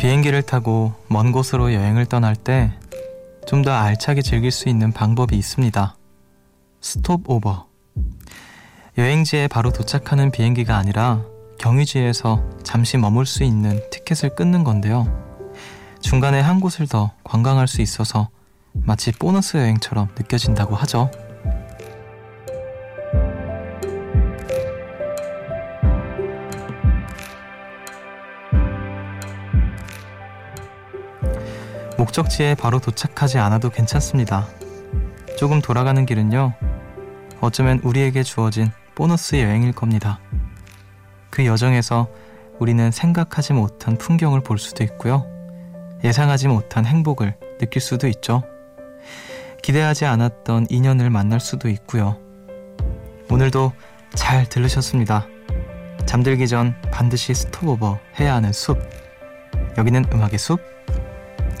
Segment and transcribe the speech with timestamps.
[0.00, 2.72] 비행기를 타고 먼 곳으로 여행을 떠날 때
[3.46, 5.96] 좀 더 알차게 즐길 수 있는 방법이 있습니다.
[6.80, 7.66] 스톱 오버.
[8.96, 11.24] 여행지에 바로 도착하는 비행기가 아니라
[11.58, 15.04] 경유지에서 잠시 머물 수 있는 티켓을 끊는 건데요.
[16.00, 18.28] 중간에 한 곳을 더 관광할 수 있어서
[18.72, 21.10] 마치 보너스 여행처럼 느껴진다고 하죠.
[32.00, 34.48] 목적지에 바로 도착하지 않아도 괜찮습니다.
[35.36, 36.54] 조금 돌아가는 길은요,
[37.42, 40.18] 어쩌면 우리에게 주어진 보너스 여행일 겁니다.
[41.28, 42.08] 그 여정에서
[42.58, 45.26] 우리는 생각하지 못한 풍경을 볼 수도 있고요.
[46.02, 48.44] 예상하지 못한 행복을 느낄 수도 있죠.
[49.62, 52.16] 기대하지 않았던 인연을 만날 수도 있고요.
[53.30, 53.72] 오늘도
[54.14, 55.26] 잘 들으셨습니다.
[56.06, 58.78] 잠들기 전 반드시 스톱오버 해야 하는 숲.
[59.76, 60.79] 여기는 음악의 숲.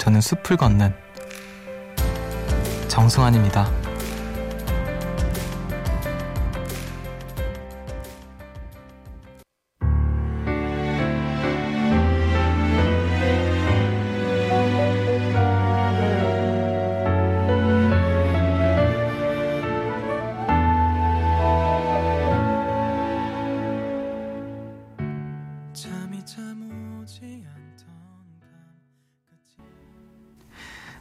[0.00, 0.94] 저는 숲을 걷는
[2.88, 3.79] 정승환입니다.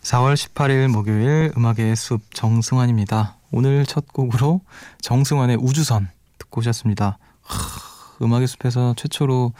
[0.10, 3.38] 4월 18일 목요일 음악의 숲 정승환입니다.
[3.52, 4.62] 오늘 첫 곡으로
[5.02, 7.20] 정승환의 우주선 듣고 오셨습니다.
[7.44, 9.54] 하, 음악의 숲에서 최초로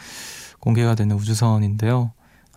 [0.58, 2.12] 공개가 되는 우주선인데요.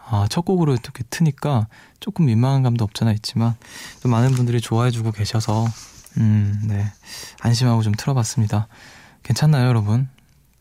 [0.07, 1.67] 아, 첫 곡으로 이렇게 트니까
[1.99, 3.53] 조금 민망한 감도 없잖아 있지만
[4.01, 5.67] 또 많은 분들이 좋아해주고 계셔서
[6.17, 6.91] 음, 네
[7.41, 8.69] 안심하고 좀 틀어봤습니다.
[9.21, 10.09] 괜찮나요, 여러분?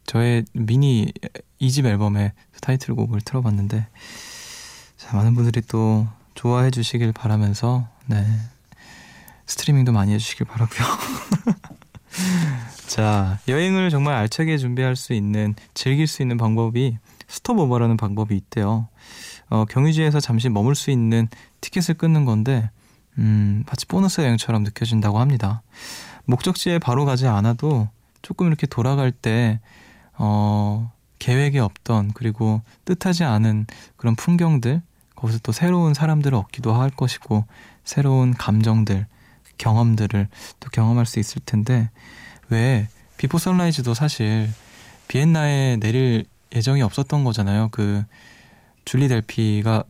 [0.04, 1.10] 저의 미니
[1.59, 3.87] 이집 앨범의 타이틀곡을 틀어봤는데
[4.98, 8.25] 자, 많은 분들이 또 좋아해 주시길 바라면서 네
[9.47, 10.87] 스트리밍도 많이 해주시길 바라고요.
[12.87, 16.98] 자 여행을 정말 알차게 준비할 수 있는 즐길 수 있는 방법이
[17.28, 18.88] 스톱오버라는 방법이 있대요.
[19.48, 21.28] 어, 경유지에서 잠시 머물 수 있는
[21.60, 22.71] 티켓을 끊는 건데
[23.19, 25.62] 음, 마치 보너스 여행처럼 느껴진다고 합니다.
[26.25, 27.88] 목적지에 바로 가지 않아도
[28.22, 29.60] 조금 이렇게 돌아갈 때
[30.15, 33.66] 어, 계획이 없던 그리고 뜻하지 않은
[33.97, 34.82] 그런 풍경들
[35.22, 37.47] 거기서 또 새로운 사람들을 얻기도 할 것이고
[37.84, 39.06] 새로운 감정들,
[39.56, 40.28] 경험들을
[40.59, 41.91] 또 경험할 수 있을 텐데
[42.49, 44.50] 왜 비포 선라이즈도 사실
[45.06, 47.69] 비엔나에 내릴 예정이 없었던 거잖아요.
[47.71, 48.05] 그
[48.84, 49.84] 줄리 델피가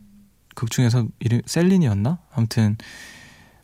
[0.53, 2.19] 극 중에서 이름 셀린이었나?
[2.31, 2.77] 아무튼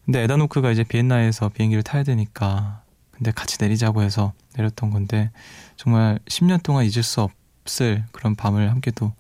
[0.06, 2.81] 근데 에다노크가 이제 비엔나에서 비행기를 타야 되니까
[3.12, 5.30] 근데 같이 내리자고 해서 내렸던 건데
[5.78, 9.13] 정말 10년 동안 잊을 수 없을 그런 밤을 함께도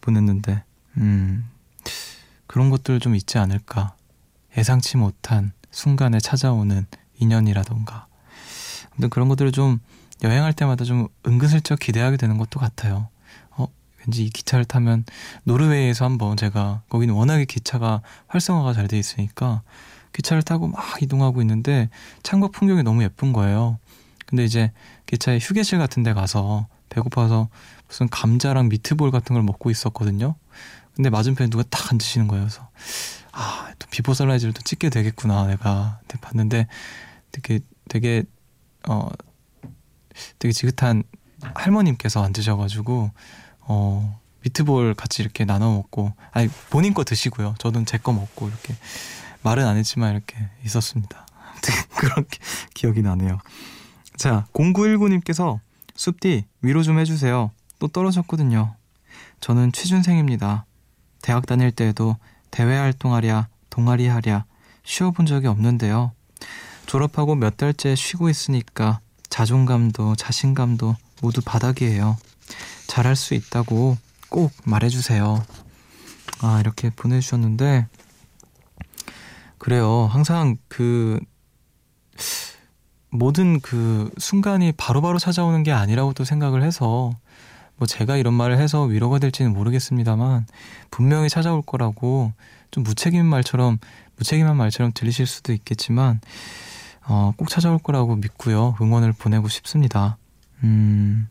[0.00, 0.62] 보냈는데
[0.98, 1.50] 음
[2.50, 3.94] 그런 것들 좀 있지 않을까.
[4.58, 6.84] 예상치 못한 순간에 찾아오는
[7.20, 8.08] 인연이라던가.
[8.90, 9.78] 아무튼 그런 것들을 좀
[10.24, 13.06] 여행할 때마다 좀 은근슬쩍 기대하게 되는 것도 같아요.
[13.50, 13.68] 어,
[14.00, 15.04] 왠지 이 기차를 타면
[15.44, 19.62] 노르웨이에서 한번 제가 거기는 워낙에 기차가 활성화가 잘 돼 있으니까
[20.12, 21.88] 기차를 타고 막 이동하고 있는데
[22.24, 23.78] 창밖 풍경이 너무 예쁜 거예요.
[24.26, 24.72] 근데 이제
[25.06, 27.48] 기차에 휴게실 같은 데 가서 배고파서
[27.86, 30.34] 무슨 감자랑 미트볼 같은 걸 먹고 있었거든요.
[31.00, 32.28] 근데 맞은편에 누가 딱 앉으시는.
[32.28, 32.68] 그래서
[33.32, 35.46] 아, 또 비포 선라이즈를 또 찍게 되겠구나.
[35.46, 36.66] 내가 봤는데
[37.32, 38.22] 되게 되게
[38.86, 39.08] 어
[40.38, 41.04] 되게 지긋한
[41.54, 43.12] 할머님께서 앉으셔가지고
[43.60, 47.54] 어 미트볼 같이 이렇게 나눠 먹고 아니 본인 거 드시고요.
[47.58, 48.74] 저는 제 거 먹고 이렇게
[49.40, 51.26] 말은 안 했지만 이렇게 있었습니다.
[51.96, 52.38] 그렇게
[52.74, 53.38] 기억이 나네요.
[54.18, 55.60] 자, 0919님께서
[55.94, 57.52] 숲디 위로 좀 해주세요.
[57.78, 58.76] 또 떨어졌거든요.
[59.40, 60.66] 저는 취준생입니다.
[61.22, 62.16] 대학 다닐 때에도
[62.50, 64.44] 대외 활동하랴, 동아리 하랴
[64.84, 66.12] 쉬어본 적이 없는데요.
[66.86, 72.16] 졸업하고 몇 달째 쉬고 있으니까 자존감도 자신감도 모두 바닥이에요.
[72.86, 73.96] 잘할 수 있다고
[74.28, 75.44] 꼭 말해주세요.
[76.42, 77.86] 아, 이렇게 보내주셨는데,
[79.58, 80.08] 그래요.
[80.10, 81.20] 항상 그,
[83.10, 87.12] 모든 그 순간이 바로바로 바로 찾아오는 게 아니라고 또 생각을 해서
[87.80, 90.46] 뭐 제가 이런 말을 해서 위로가 될지는 모르겠습니다만
[90.90, 92.30] 분명히 찾아올 거라고
[92.70, 93.78] 좀 무책임한 말처럼
[94.16, 96.20] 무책임한 말처럼 들리실 수도 있겠지만
[97.06, 98.76] 어, 꼭 찾아올 거라고 믿고요.
[98.82, 100.18] 응원을 보내고 싶습니다.
[100.62, 101.26] 음,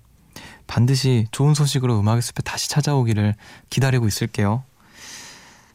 [0.66, 3.36] 반드시 좋은 소식으로 음악의 숲에 다시 찾아오기를
[3.70, 4.64] 기다리고 있을게요.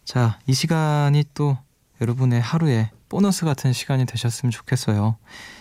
[0.05, 1.57] 자, 이 시간이 또
[2.01, 5.17] 여러분의 하루에 보너스 같은 시간이 되셨으면 좋겠어요.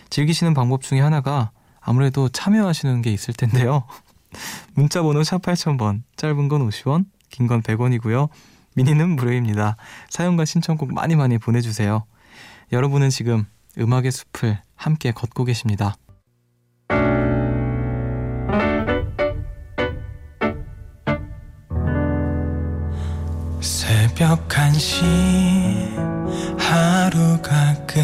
[0.10, 3.84] 즐기시는 방법 중에 하나가 아무래도 참여하시는 게 있을 텐데요.
[4.74, 8.30] 문자 번호 샵 8000번, 짧은 건 50원, 긴 건 100원이고요.
[8.76, 9.76] 미니는 무료입니다.
[10.10, 12.06] 사연과 신청곡 많이 많이 보내 주세요.
[12.72, 13.46] 여러분은 지금
[13.78, 15.96] 음악의 숲을 함께 걷고 계십니다.
[23.62, 25.04] 새벽 1시
[26.60, 27.98] 하루가 끝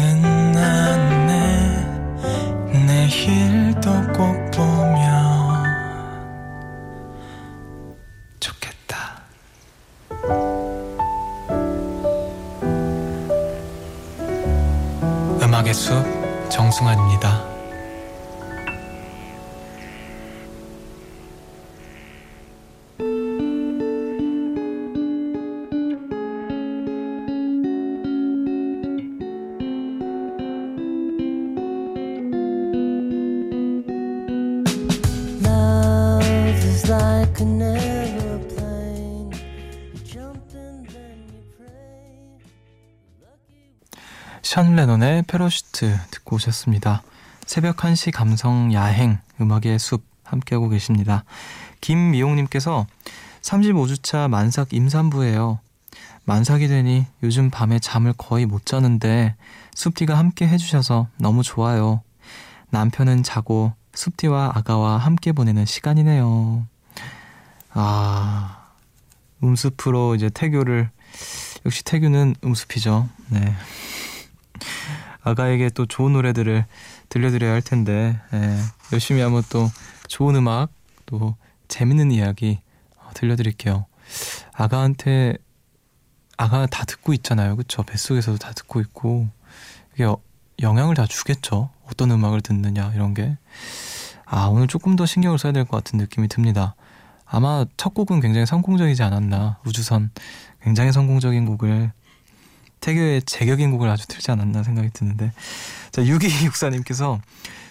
[16.80, 17.29] 정승환입니다
[44.52, 47.04] 션 레논의 페러슈트 듣고 오셨습니다.
[47.46, 51.22] 새벽 1시 감성 야행 음악의 숲 함께하고 계십니다.
[51.80, 52.84] 김미용님께서
[53.42, 55.60] 35주차 만삭 임산부예요.
[56.24, 59.36] 만삭이 되니 요즘 밤에 잠을 거의 못 자는데
[59.76, 62.02] 숲디가 함께 해주셔서 너무 좋아요.
[62.70, 66.66] 남편은 자고 숲디와 아가와 함께 보내는 시간이네요.
[67.70, 68.66] 아,
[69.44, 70.90] 음습으로 이제 태교를,
[71.64, 73.08] 역시 태교는 음습이죠.
[73.28, 73.54] 네.
[75.22, 76.64] 아가에게 또 좋은 노래들을
[77.08, 78.56] 들려드려야 할 텐데 예,
[78.92, 79.70] 열심히 한번 또
[80.08, 80.70] 좋은 음악
[81.06, 81.36] 또
[81.68, 82.60] 재밌는 이야기
[82.96, 83.86] 어, 들려드릴게요.
[84.52, 85.36] 아가한테
[86.36, 87.82] 아가 다 듣고 있잖아요, 그쵸?
[87.82, 89.28] 뱃속에서도 다 듣고 있고
[89.94, 90.06] 이게
[90.60, 91.70] 영향을 다 주겠죠.
[91.86, 93.36] 어떤 음악을 듣느냐 이런 게.
[94.24, 96.74] 아 오늘 조금 더 신경을 써야 될 것 같은 느낌이 듭니다.
[97.26, 100.10] 아마 첫 곡은 굉장히 성공적이지 않았나 우주선
[100.62, 101.92] 굉장히 성공적인 곡을
[102.80, 105.32] 태교의 제격인 곡을 아주 틀지 않았나 생각이 드는데
[105.90, 107.20] 자 6264님께서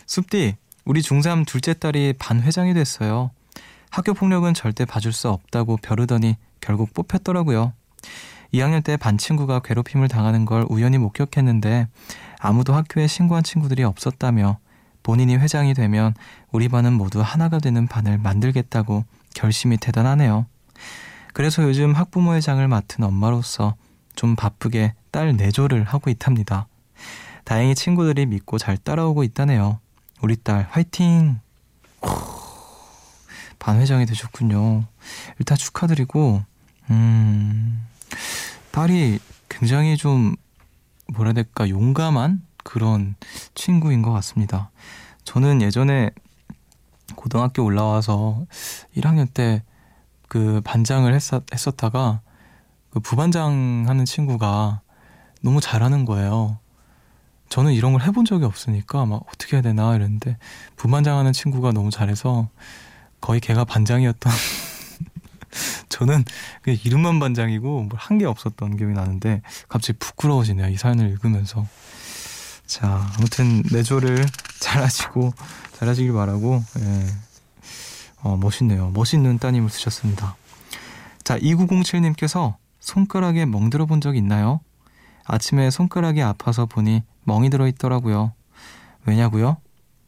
[0.06, 3.32] 숲디 우리 중3 둘째 딸이 반 회장이 됐어요.
[3.90, 7.74] 학교 폭력은 절대 봐줄 수 없다고 벼르더니 결국 뽑혔더라고요.
[8.54, 11.88] 2학년 때 반 친구가 괴롭힘을 당하는 걸 우연히 목격했는데
[12.40, 14.58] 아무도 학교에 신고한 친구들이 없었다며
[15.04, 16.14] 본인이 회장이 되면
[16.52, 20.46] 우리 반은 모두 하나가 되는 반을 만들겠다고 결심이 대단하네요.
[21.34, 23.76] 그래서 요즘 학부모회장을 맡은 엄마로서
[24.16, 26.68] 좀 바쁘게 딸 내조를 하고 있답니다.
[27.44, 29.80] 다행히 친구들이 믿고 잘 따라오고 있다네요.
[30.22, 31.40] 우리 딸 화이팅!
[33.60, 34.86] 반회장이 되셨군요.
[35.40, 36.44] 일단 축하드리고,
[36.92, 37.86] 음,
[38.72, 39.20] 딸이
[39.50, 40.36] 굉장히 좀,
[41.14, 43.16] 뭐라 해야 될까, 용감한 그런
[43.56, 44.72] 친구인 것 같습니다.
[45.24, 46.12] 저는 예전에
[47.16, 48.46] 고등학교 올라와서
[48.96, 49.64] 1학년 때
[50.30, 52.22] 그 반장을 했었, 했었다가
[52.92, 54.82] 그 부반장 하는 친구가
[55.42, 56.60] 너무 잘하는 거예요.
[57.50, 60.38] 저는 이런 걸 해본 적이 없으니까 막 어떻게 해야 되나 이랬는데
[60.76, 62.50] 부반장 하는 친구가 너무 잘해서
[63.22, 64.32] 거의 걔가 반장이었던
[65.90, 66.24] 저는
[66.62, 70.68] 그 이름만 반장이고 뭘 한 게 없었던 기억이 나는데 갑자기 부끄러워지네요.
[70.70, 71.66] 이 사연을 읽으면서.
[72.66, 74.24] 자, 아무튼 내조를
[74.60, 75.34] 잘 하시고
[75.74, 77.06] 잘 하시길 바라고 예.
[78.22, 78.92] 어, 멋있네요.
[78.92, 80.36] 멋있는 따님을 쓰셨습니다.
[81.24, 84.60] 자, 2907님께서 손가락에 멍들어 본적 있나요?
[85.30, 88.34] 아침에 손가락이 아파서 보니 멍이 들어 있더라고요.
[89.06, 89.58] 왜냐고요?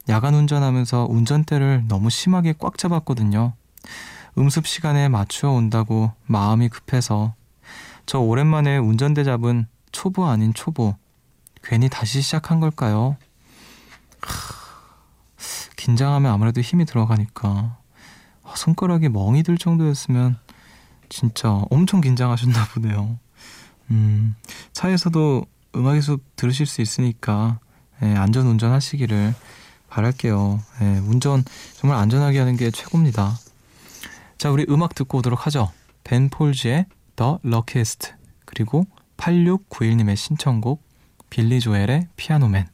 [0.10, 3.54] 야간 운전하면서 운전대를 너무 심하게 꽉 잡았거든요.
[4.38, 7.36] 음습 시간에 맞추어 온다고 마음이 급해서
[8.08, 10.96] 저 오랜만에 운전대 잡은 초보 아닌 초보
[11.64, 13.16] 괜히 다시 시작한 걸까요?
[14.22, 14.56] 하,
[15.76, 17.78] 긴장하면 아무래도 힘이 들어가니까
[18.44, 20.40] 아, 손가락이 멍이 들 정도였으면
[21.10, 23.20] 진짜 엄청 긴장하셨나 보네요.
[23.92, 24.36] 음,
[24.74, 25.46] 차에서도
[25.76, 27.60] 음악의 숲 들으실 수 있으니까
[28.02, 29.34] 예, 안전 운전하시기를
[29.90, 30.60] 바랄게요.
[30.82, 31.44] 예, 운전
[31.76, 33.38] 정말 안전하게 하는 게 최고입니다.
[34.38, 35.72] 자, 우리 음악 듣고 오도록 하죠.
[36.04, 38.14] 벤 폴즈의 The Luckiest
[38.46, 38.86] 그리고
[39.18, 40.84] 8691님의 신청곡
[41.30, 42.68] 빌리 조엘의 피아노맨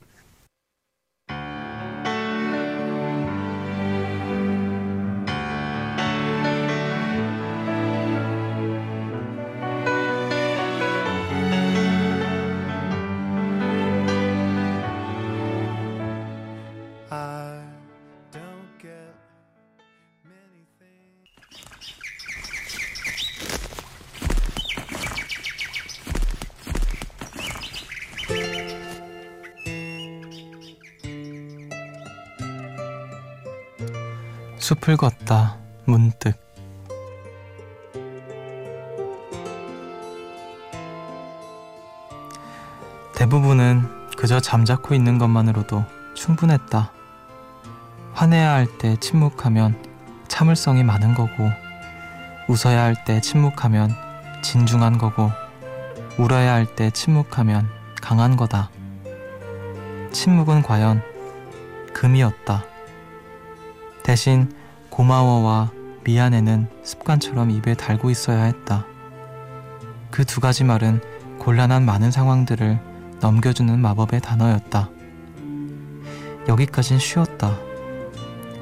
[34.68, 36.34] 숲을 걷다 문득
[43.16, 46.92] 대부분은 그저 잠자코 있는 것만으로도 충분했다.
[48.12, 49.82] 화내야 할 때 침묵하면
[50.28, 51.50] 참을성이 많은 거고,
[52.50, 53.96] 웃어야 할 때 침묵하면
[54.44, 55.32] 진중한 거고,
[56.18, 57.70] 울어야 할 때 침묵하면
[58.02, 58.70] 강한 거다.
[60.12, 61.02] 침묵은 과연
[61.94, 62.77] 금이었다.
[64.08, 64.50] 대신
[64.90, 65.70] 고마워와
[66.06, 68.86] 미안해는 습관처럼 입에 달고 있어야 했다.
[70.12, 71.02] 그 두 가지 말은
[71.40, 72.80] 곤란한 많은 상황들을
[73.20, 74.90] 넘겨주는 마법의 단어였다.
[76.48, 77.58] 여기까진 쉬웠다.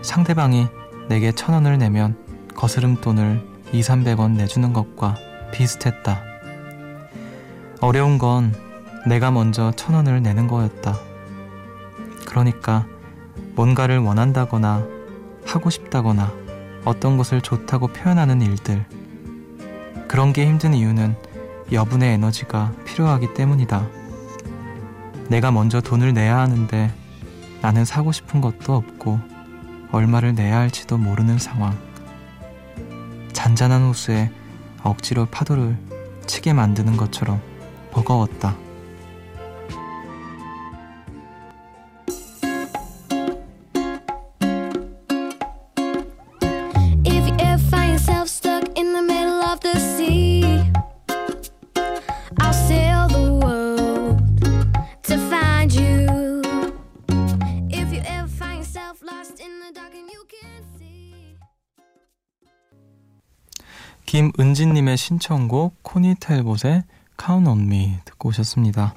[0.02, 0.68] 상대방이
[1.10, 2.18] 내게 천 원을 내면
[2.56, 5.16] 거스름 돈을 2, 300원 내주는 것과
[5.54, 6.24] 비슷했다.
[7.82, 8.52] 어려운 건
[9.06, 10.98] 내가 먼저 천 원을 내는 거였다.
[12.26, 12.88] 그러니까
[13.54, 14.95] 뭔가를 원한다거나
[15.46, 16.34] 하고 싶다거나
[16.84, 18.86] 어떤 것을 좋다고 표현하는 일들.
[20.08, 21.16] 그런 게 힘든 이유는
[21.72, 23.88] 여분의 에너지가 필요하기 때문이다.
[25.30, 26.94] 내가 먼저 돈을 내야 하는데
[27.62, 29.20] 나는 사고 싶은 것도 없고
[29.92, 31.78] 얼마를 내야 할지도 모르는 상황.
[33.34, 34.32] 잔잔한 호수에
[34.84, 35.78] 억지로 파도를
[36.28, 37.42] 치게 만드는 것처럼
[37.92, 38.65] 버거웠다.
[65.06, 66.84] 신청곡 코니 텔봇의
[67.24, 68.96] Count on Me 듣고 오셨습니다.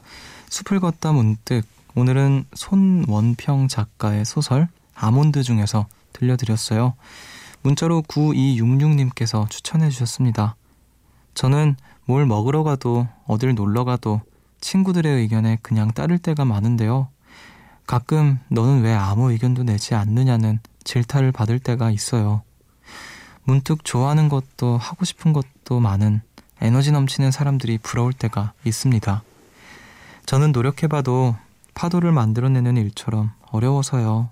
[0.48, 6.94] 숲을 걷다 문득 오늘은 손원평 작가의 소설 아몬드 중에서 들려드렸어요.
[7.60, 10.56] 문자로 9266님께서 추천해 주셨습니다.
[11.34, 14.22] 저는 뭘 먹으러 가도 어딜 놀러 가도
[14.62, 17.08] 친구들의 의견에 그냥 따를 때가 많은데요.
[17.86, 22.40] 가끔 너는 왜 아무 의견도 내지 않느냐는 질타를 받을 때가 있어요.
[23.48, 26.20] 문득 좋아하는 것도 하고 싶은 것도 많은
[26.60, 29.22] 에너지 넘치는 사람들이 부러울 때가 있습니다.
[30.26, 31.34] 저는 노력해봐도
[31.72, 34.28] 파도를 만들어내는 일처럼 어려워서요.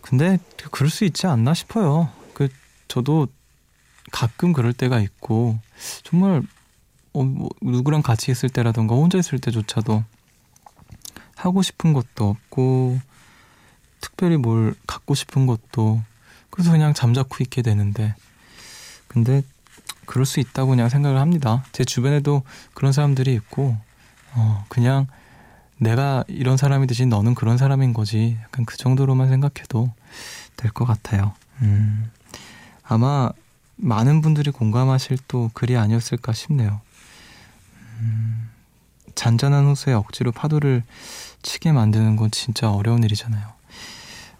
[0.00, 0.38] 근데
[0.70, 2.08] 그럴 수 있지 않나 싶어요.
[2.34, 2.48] 그
[2.86, 3.26] 저도
[4.12, 5.58] 가끔 그럴 때가 있고
[6.04, 6.40] 정말
[7.14, 10.04] 어, 뭐 누구랑 같이 있을 때라던가 혼자 있을 때조차도
[11.34, 13.00] 하고 싶은 것도 없고
[14.00, 16.00] 특별히 뭘 갖고 싶은 것도
[16.54, 18.14] 그래서 그냥 잠자코 있게 되는데
[19.08, 19.42] 근데
[20.06, 21.64] 그럴 수 있다고 그냥 생각을 합니다.
[21.72, 22.42] 제 주변에도
[22.74, 23.76] 그런 사람들이 있고
[24.34, 25.08] 어 그냥
[25.78, 28.38] 내가 이런 사람이듯이 너는 그런 사람인 거지.
[28.44, 29.92] 약간 그 정도로만 생각해도
[30.56, 31.32] 될 것 같아요.
[31.62, 32.08] 음,
[32.84, 33.30] 아마
[33.76, 36.80] 많은 분들이 공감하실 또 글이 아니었을까 싶네요.
[37.98, 38.48] 음,
[39.16, 40.84] 잔잔한 호수에 억지로 파도를
[41.42, 43.52] 치게 만드는 건 진짜 어려운 일이잖아요.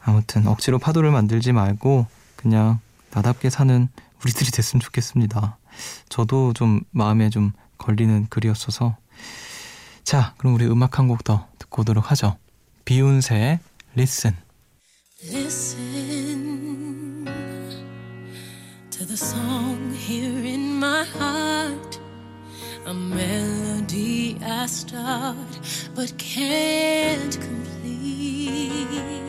[0.04, 2.06] 아무튼 억지로 파도를 만들지 말고
[2.36, 2.78] 그냥
[3.12, 3.88] 나답게 사는
[4.22, 5.56] 우리들이 됐으면 좋겠습니다.
[6.08, 8.96] 저도 좀 마음에 좀 걸리는 글이었어서
[10.04, 12.36] 자 그럼 우리 음악 한 곡 더 듣고 오도록 하죠.
[12.84, 13.60] 비욘세의
[13.96, 14.36] Listen
[15.24, 17.24] Listen
[18.90, 21.98] to the song here in my heart
[22.86, 25.60] A melody I start
[25.94, 29.23] but can't complete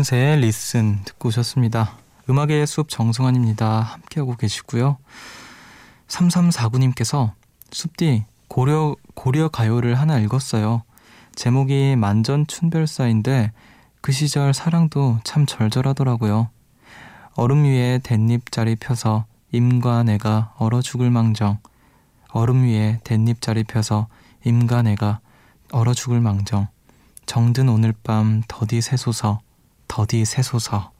[0.00, 1.98] 비욘세의 리슨 듣고 오셨습니다.
[2.28, 3.80] 음악의 숲 정승환입니다.
[3.80, 4.96] 함께하고 계시고요.
[6.08, 7.32] 3349님께서
[7.70, 10.82] 숲디 고려, 고려 가요를 하나 읽었어요.
[11.34, 13.52] 제목이 만전춘별사인데
[14.00, 16.48] 그 시절 사랑도 참 절절하더라고요.
[17.34, 21.58] 얼음 위에 댄잎자리 펴서 임과 내가 얼어 죽을 망정.
[22.30, 24.08] 얼음 위에 댄잎자리 펴서
[24.44, 25.20] 임과 내가
[25.72, 26.68] 얼어 죽을 망정.
[27.26, 29.40] 정든 오늘 밤 더디 새소서.
[29.90, 30.92] 더디 새소서.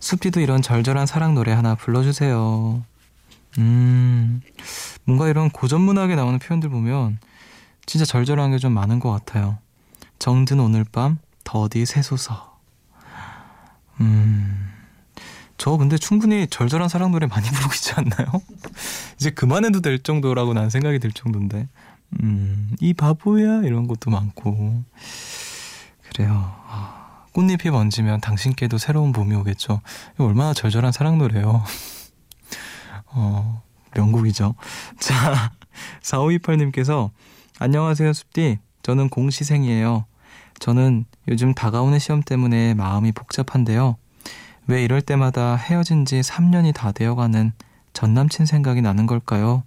[0.00, 2.84] 숲디도 이런 절절한 사랑 노래 하나 불러주세요.
[3.58, 4.42] 음,
[5.04, 7.18] 뭔가 이런 고전 문학에 나오는 표현들 보면
[7.86, 9.56] 진짜 절절한 게 좀 많은 것 같아요.
[10.18, 12.58] 정든 오늘 밤 더디 새소서.
[14.02, 14.72] 음,
[15.56, 18.26] 저 근데 충분히 절절한 사랑 노래 많이 부르고 있지 않나요?
[19.16, 21.66] 이제 그만해도 될 정도라고 난 생각이 들 정도인데.
[22.22, 24.84] 음, 이 바보야 이런 것도 많고.
[26.10, 26.54] 그래요.
[27.36, 27.42] 아.
[27.42, 29.82] 꽃잎이 번지면 당신께도 새로운 봄이 오겠죠.
[30.18, 31.62] 얼마나 절절한 사랑 노래요.
[33.12, 33.62] 어,
[33.94, 34.54] 명곡이죠.
[34.98, 35.52] 자,
[36.02, 37.10] 4528님께서
[37.58, 38.58] 안녕하세요, 숲디.
[38.82, 40.06] 저는 공시생이에요.
[40.60, 43.96] 저는 요즘 다가오는 시험 때문에 마음이 복잡한데요.
[44.66, 47.52] 왜 이럴 때마다 헤어진 지 3년이 다 되어가는
[47.92, 49.62] 전 남친 생각이 나는 걸까요?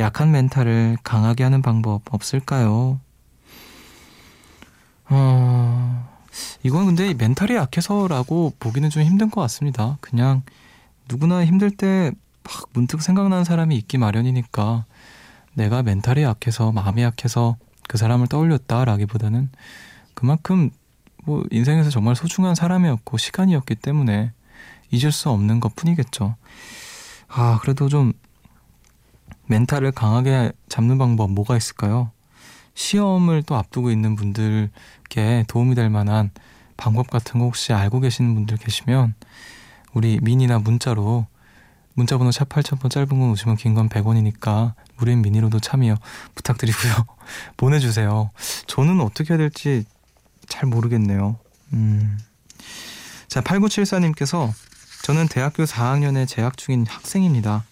[0.00, 2.98] 약한 멘탈을 강하게 하는 방법 없을까요?
[5.08, 6.13] 어,
[6.62, 9.98] 이건 근데 멘탈이 약해서라고 보기는 좀 힘든 것 같습니다.
[10.00, 10.42] 그냥
[11.08, 12.12] 누구나 힘들 때
[12.44, 14.84] 막 문득 생각나는 사람이 있기 마련이니까
[15.54, 17.56] 내가 멘탈이 약해서 마음이 약해서
[17.88, 19.50] 그 사람을 떠올렸다라기보다는
[20.14, 20.70] 그만큼
[21.24, 24.32] 뭐 인생에서 정말 소중한 사람이었고 시간이었기 때문에
[24.90, 26.36] 잊을 수 없는 것 뿐이겠죠.
[27.28, 28.12] 아, 그래도 좀
[29.46, 32.10] 멘탈을 강하게 잡는 방법 뭐가 있을까요?
[32.74, 36.30] 시험을 또 앞두고 있는 분들께 도움이 될 만한
[36.76, 39.14] 방법 같은 거 혹시 알고 계시는 분들 계시면
[39.92, 41.26] 우리 미니나 문자로
[41.94, 45.96] 문자 번호 샵 8000번 짧은 건 오시면 긴 건 100원이니까 무료인 미니로도 참여
[46.34, 46.92] 부탁드리고요.
[47.56, 48.30] 보내주세요.
[48.66, 49.84] 저는 어떻게 해야 될지
[50.48, 51.36] 잘 모르겠네요.
[51.72, 52.18] 음.
[53.28, 54.52] 자, 8974님께서
[55.04, 57.64] 저는 대학교 4학년에 재학 중인 학생입니다.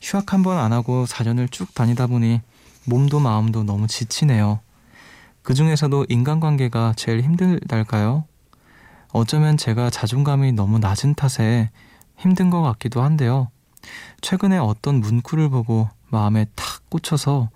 [0.00, 2.40] 휴학 한 번 안 하고 4년을 쭉 다니다 보니
[2.84, 4.60] 몸도 마음도 너무 지치네요.
[5.42, 8.24] 그 중에서도 인간관계가 제일 힘들달까요?
[9.12, 11.70] 어쩌면 제가 자존감이 너무 낮은 탓에
[12.16, 13.48] 힘든 것 같기도 한데요.
[14.20, 17.50] 최근에 어떤 문구를 보고 마음에 탁 꽂혀서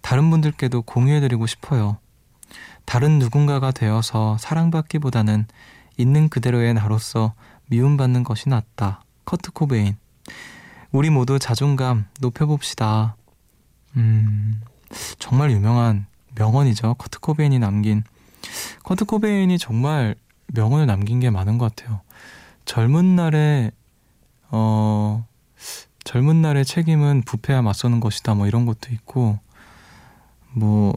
[0.00, 1.98] 다른 분들께도 공유해드리고 싶어요.
[2.84, 5.46] 다른 누군가가 되어서 사랑받기보다는
[5.96, 7.34] 있는 그대로의 나로서
[7.66, 9.04] 미움받는 것이 낫다.
[9.26, 9.96] 커트 코베인.
[10.90, 13.16] 우리 모두 자존감 높여봅시다.
[13.96, 14.60] 음,
[15.18, 16.06] 정말 유명한
[16.36, 16.94] 명언이죠.
[16.94, 18.04] 커트 코베인이 남긴.
[18.82, 20.14] 커트 코베인이 정말
[20.48, 22.00] 명언을 남긴 게 많은 것 같아요.
[22.64, 23.70] 젊은 날에,
[24.50, 25.26] 어,
[26.04, 28.34] 젊은 날의 책임은 부패와 맞서는 것이다.
[28.34, 29.38] 뭐 이런 것도 있고,
[30.52, 30.94] 뭐,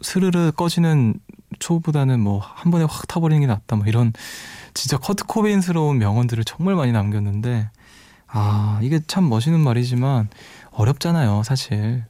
[0.00, 1.14] 스르르 꺼지는
[1.58, 3.76] 초보다는 뭐 한 번에 확 타버리는 게 낫다.
[3.76, 4.12] 뭐 이런
[4.74, 7.70] 진짜 커트 코베인스러운 명언들을 정말 많이 남겼는데,
[8.34, 10.28] 아, 이게 참 멋있는 말이지만
[10.70, 12.04] 어렵잖아요, 사실.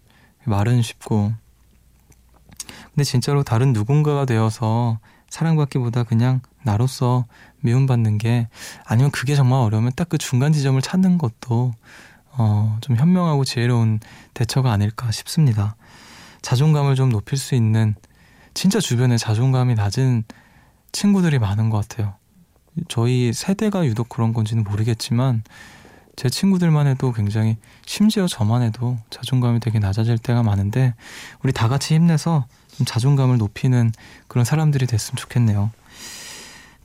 [0.44, 1.32] 말은 쉽고.
[2.94, 4.98] 근데 진짜로 다른 누군가가 되어서
[5.30, 7.24] 사랑받기보다 그냥 나로서
[7.60, 8.48] 미움받는 게
[8.84, 11.72] 아니면 그게 정말 어려우면 딱 그 중간 지점을 찾는 것도
[12.32, 13.98] 어, 좀 현명하고 지혜로운
[14.34, 15.74] 대처가 아닐까 싶습니다.
[16.42, 17.94] 자존감을 좀 높일 수 있는
[18.54, 20.24] 진짜 주변에 자존감이 낮은
[20.92, 22.14] 친구들이 많은 것 같아요.
[22.88, 25.42] 저희 세대가 유독 그런 건지는 모르겠지만
[26.16, 30.94] 제 친구들만 해도 굉장히 심지어 저만 해도 자존감이 되게 낮아질 때가 많은데
[31.42, 32.46] 우리 다 같이 힘내서
[32.76, 33.92] 좀 자존감을 높이는
[34.28, 35.70] 그런 사람들이 됐으면 좋겠네요.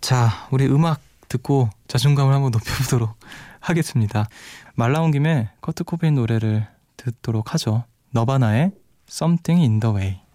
[0.02, 3.16] 자, 우리 음악 듣고 자존감을 한번 높여보도록
[3.60, 4.30] 하겠습니다.
[4.76, 7.84] 말 나온 김에 커트 코베인 노래를 듣도록 하죠.
[8.12, 8.72] 너바나의
[9.10, 10.27] Something in the Way.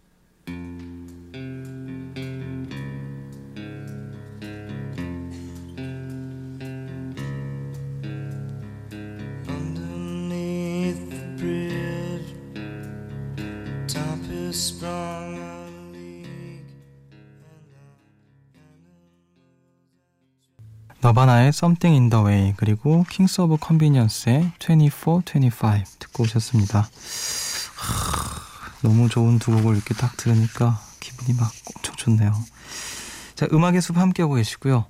[21.23, 26.89] 너바나의 Something in the Way 그리고 킹스 오브 컨비니언스의 24, 25 듣고 오셨습니다.
[28.83, 32.33] 너무 좋은 두 곡을 이렇게 딱 들으니까 기분이 막 엄청 좋네요.
[33.37, 34.87] 자, 음악의 숲 함께하고 계시고요.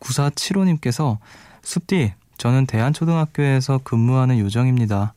[0.00, 1.16] 9475님께서
[1.62, 5.14] 숲디, 저는 대한초등학교에서 근무하는 요정입니다.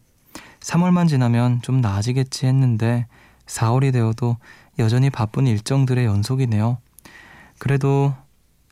[0.61, 3.07] 3월만 지나면 좀 나아지겠지 했는데
[3.47, 4.37] 4월이 되어도
[4.79, 6.77] 여전히 바쁜 일정들의 연속이네요.
[7.57, 8.13] 그래도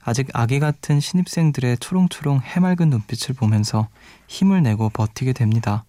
[0.04, 3.88] 아직 아기 같은 신입생들의 초롱초롱 해맑은 눈빛을 보면서
[4.28, 5.84] 힘을 내고 버티게 됩니다.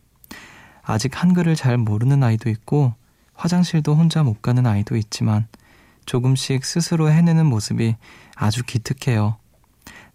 [0.82, 2.94] 아직 한글을 잘 모르는 아이도 있고
[3.34, 5.46] 화장실도 혼자 못 가는 아이도 있지만
[6.04, 7.96] 조금씩 스스로 해내는 모습이
[8.34, 9.36] 아주 기특해요.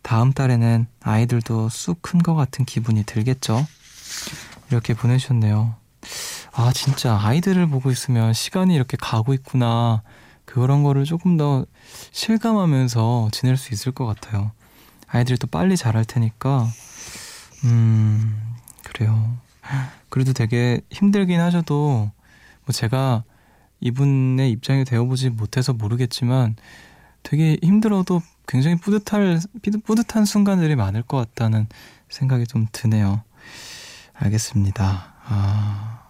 [0.01, 3.65] 다음 달에는 아이들도 쑥 큰 것 같은 기분이 들겠죠?
[4.69, 5.75] 이렇게 보내셨네요.
[6.53, 10.01] 아, 진짜 아이들을 보고 있으면 시간이 이렇게 가고 있구나.
[10.47, 11.65] 그런 거를 조금 더
[12.11, 14.51] 실감하면서 지낼 수 있을 것 같아요.
[15.05, 16.65] 아이들이 또 빨리 자랄 테니까,
[17.65, 19.37] 음, 그래요.
[20.09, 22.11] 그래도 되게 힘들긴 하셔도,
[22.65, 23.23] 뭐 제가
[23.81, 26.55] 이분의 입장이 되어보지 못해서 모르겠지만,
[27.23, 29.41] 되게 힘들어도 굉장히 뿌듯할,
[29.83, 31.67] 뿌듯한 순간들이 많을 것 같다는
[32.09, 33.21] 생각이 좀 드네요.
[34.13, 35.13] 알겠습니다.
[35.25, 36.03] 아,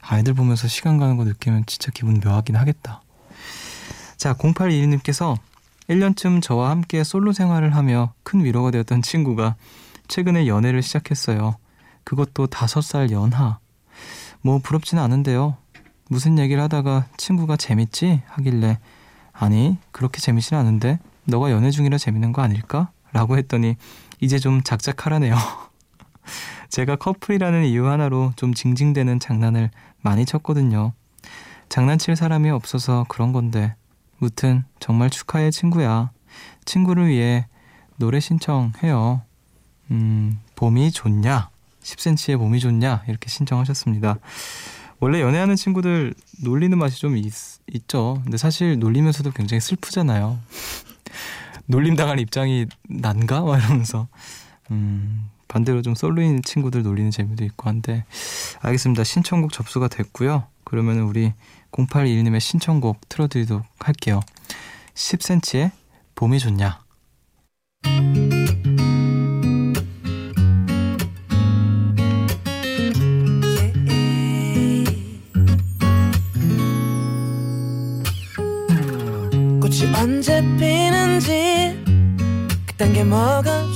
[0.00, 3.02] 아이들 보면서 시간 가는 거 느끼면 진짜 기분 묘하긴 하겠다.
[4.20, 5.34] 자, 0821님께서
[5.88, 9.56] 1년쯤 저와 함께 솔로 생활을 하며 큰 위로가 되었던 친구가
[10.08, 11.56] 최근에 연애를 시작했어요.
[12.04, 13.60] 그것도 5살 연하.
[14.42, 15.56] 뭐 부럽지는 않은데요.
[16.10, 18.20] 무슨 얘기를 하다가 친구가 재밌지?
[18.26, 18.78] 하길래
[19.32, 22.90] 아니, 그렇게 재밌진 않은데 너가 연애 중이라 재밌는 거 아닐까?
[23.12, 23.76] 라고 했더니
[24.20, 25.34] 이제 좀 작작하라네요.
[26.68, 29.70] 제가 커플이라는 이유 하나로 좀 징징대는 장난을
[30.02, 30.92] 많이 쳤거든요.
[31.70, 33.76] 장난칠 사람이 없어서 그런 건데
[34.20, 36.10] 무튼 정말 축하해 친구야.
[36.66, 37.46] 친구를 위해
[37.96, 39.22] 노래 신청해요.
[39.90, 41.48] 음, 봄이 좋냐?
[41.82, 43.02] 10cm의 봄이 좋냐?
[43.08, 44.18] 이렇게 신청하셨습니다.
[45.00, 47.32] 원래 연애하는 친구들 놀리는 맛이 좀 있,
[47.72, 48.20] 있죠.
[48.22, 50.38] 근데 사실 놀리면서도 굉장히 슬프잖아요.
[51.64, 53.40] 놀림 당할 입장이 난가?
[53.40, 54.06] 막 이러면서.
[54.70, 58.04] 음, 반대로 좀 솔로인 친구들 놀리는 재미도 있고 한데.
[58.60, 59.02] 알겠습니다.
[59.02, 60.44] 신청곡 접수가 됐고요.
[60.70, 61.32] 그러면 우리
[61.72, 64.20] 0821님의 신청곡 틀어드리도록 할게요.
[64.94, 65.72] 10cm의
[66.14, 66.78] 봄이 좋냐?
[79.60, 81.82] 꽃이 언제 피는지
[82.68, 83.69] 그딴 게 뭐가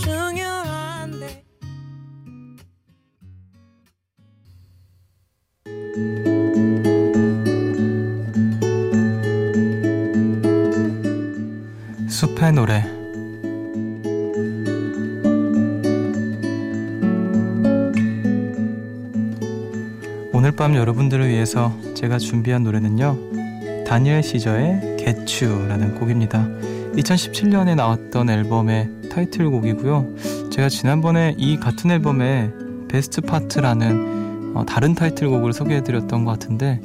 [20.35, 23.85] 오늘 밤 여러분들을 위해서 제가 준비한 노래는요.
[23.87, 26.49] 다니엘 시저의 개추라는 곡입니다.
[26.97, 30.51] 2017년에 나왔던 앨범의 타이틀곡이고요.
[30.51, 32.51] 제가 지난번에 이 같은 앨범의
[32.89, 36.81] Best Part라는 어, 다른 타이틀곡을 소개해드렸던 것 같은데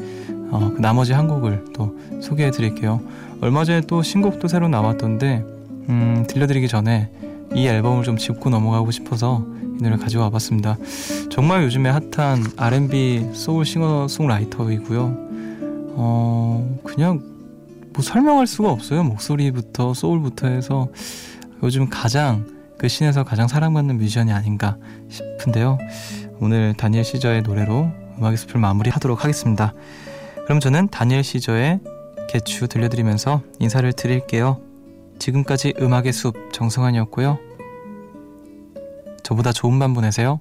[0.51, 3.01] 어, 그 나머지 한 곡을 또 소개해드릴게요.
[3.41, 5.43] 얼마 전에 또 신곡도 새로 나왔던데
[5.89, 7.09] 음, 들려드리기 전에
[7.55, 9.43] 이 앨범을 좀 짚고 넘어가고 싶어서
[9.79, 10.77] 이 노래 가져와 봤습니다.
[11.31, 15.29] 정말 요즘에 핫한 R&B 소울 싱어송라이터이고요.
[15.95, 17.21] 어, 그냥
[17.93, 19.03] 뭐 설명할 수가 없어요.
[19.03, 20.89] 목소리부터 소울부터 해서
[21.63, 22.45] 요즘 가장
[22.77, 24.77] 그 신에서 가장 사랑받는 뮤지션이 아닌가
[25.09, 25.77] 싶은데요.
[26.39, 29.73] 오늘 다니엘 시저의 노래로 음악의 숲을 마무리하도록 하겠습니다.
[30.45, 31.79] 그럼 저는 다니엘 시저의
[32.29, 34.61] 개추 들려드리면서 인사를 드릴게요.
[35.19, 37.48] 지금까지 음악의 숲 정승환이었고요.
[39.29, 40.39] 저보다 좋은 밤 보내세요.